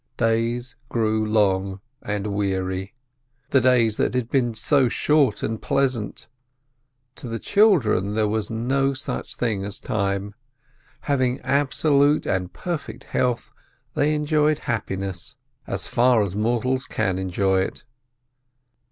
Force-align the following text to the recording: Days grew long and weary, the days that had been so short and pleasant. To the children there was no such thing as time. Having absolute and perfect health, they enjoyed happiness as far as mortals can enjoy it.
Days 0.17 0.77
grew 0.89 1.23
long 1.23 1.79
and 2.01 2.33
weary, 2.33 2.95
the 3.51 3.61
days 3.61 3.97
that 3.97 4.15
had 4.15 4.31
been 4.31 4.55
so 4.55 4.89
short 4.89 5.43
and 5.43 5.61
pleasant. 5.61 6.25
To 7.17 7.27
the 7.27 7.37
children 7.37 8.15
there 8.15 8.27
was 8.27 8.49
no 8.49 8.95
such 8.95 9.35
thing 9.35 9.63
as 9.63 9.79
time. 9.79 10.33
Having 11.01 11.41
absolute 11.41 12.25
and 12.25 12.51
perfect 12.51 13.03
health, 13.13 13.51
they 13.93 14.15
enjoyed 14.15 14.57
happiness 14.65 15.35
as 15.67 15.85
far 15.85 16.23
as 16.23 16.35
mortals 16.35 16.87
can 16.87 17.19
enjoy 17.19 17.59
it. 17.61 17.83